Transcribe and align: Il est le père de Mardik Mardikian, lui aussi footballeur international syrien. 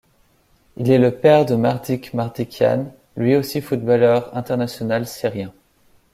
Il 0.77 0.89
est 0.89 0.97
le 0.97 1.13
père 1.15 1.45
de 1.45 1.53
Mardik 1.53 2.15
Mardikian, 2.15 2.91
lui 3.15 3.35
aussi 3.35 3.61
footballeur 3.61 4.35
international 4.35 5.05
syrien. 5.07 5.53